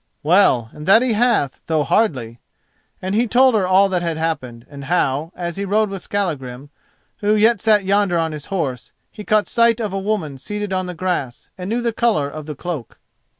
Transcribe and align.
"Well, 0.23 0.71
and 0.73 0.87
that 0.87 1.03
he 1.03 1.13
hath, 1.13 1.61
though 1.67 1.83
hardly," 1.83 2.39
and 3.03 3.13
he 3.13 3.27
told 3.27 3.53
her 3.53 3.67
all 3.67 3.87
that 3.89 4.01
had 4.01 4.17
happened, 4.17 4.65
and 4.67 4.85
how, 4.85 5.31
as 5.35 5.57
he 5.57 5.63
rode 5.63 5.91
with 5.91 6.01
Skallagrim, 6.01 6.71
who 7.17 7.35
yet 7.35 7.61
sat 7.61 7.85
yonder 7.85 8.17
on 8.17 8.31
his 8.31 8.45
horse, 8.47 8.91
he 9.11 9.23
caught 9.23 9.47
sight 9.47 9.79
of 9.79 9.93
a 9.93 9.99
woman 9.99 10.39
seated 10.39 10.73
on 10.73 10.87
the 10.87 10.95
grass 10.95 11.49
and 11.55 11.69
knew 11.69 11.83
the 11.83 11.93
colour 11.93 12.27
of 12.27 12.47
the 12.47 12.55
cloak. 12.55 12.97